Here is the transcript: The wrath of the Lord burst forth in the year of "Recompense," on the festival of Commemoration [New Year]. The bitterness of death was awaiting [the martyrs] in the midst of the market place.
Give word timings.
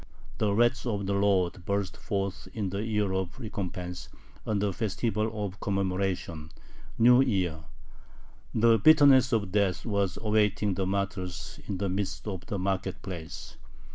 The 0.39 0.51
wrath 0.51 0.87
of 0.87 1.05
the 1.05 1.13
Lord 1.13 1.63
burst 1.63 1.95
forth 1.95 2.47
in 2.55 2.71
the 2.71 2.83
year 2.83 3.13
of 3.13 3.39
"Recompense," 3.39 4.09
on 4.47 4.57
the 4.57 4.73
festival 4.73 5.45
of 5.45 5.59
Commemoration 5.59 6.49
[New 6.97 7.21
Year]. 7.21 7.65
The 8.55 8.79
bitterness 8.79 9.31
of 9.31 9.51
death 9.51 9.85
was 9.85 10.17
awaiting 10.19 10.73
[the 10.73 10.87
martyrs] 10.87 11.59
in 11.67 11.77
the 11.77 11.87
midst 11.87 12.27
of 12.27 12.47
the 12.47 12.57
market 12.57 13.03
place. 13.03 13.57